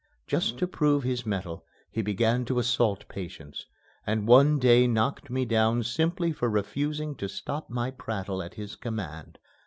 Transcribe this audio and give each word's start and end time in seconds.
Just 0.25 0.57
to 0.57 0.65
prove 0.65 1.03
his 1.03 1.27
mettle 1.27 1.63
he 1.91 2.01
began 2.01 2.43
to 2.45 2.57
assault 2.57 3.07
patients, 3.07 3.67
and 4.03 4.27
one 4.27 4.57
day 4.57 4.87
knocked 4.87 5.29
me 5.29 5.45
down 5.45 5.83
simply 5.83 6.31
for 6.31 6.49
refusing 6.49 7.13
to 7.17 7.29
stop 7.29 7.69
my 7.69 7.91
prattle 7.91 8.41
at 8.41 8.55
his 8.55 8.75
command. 8.75 9.37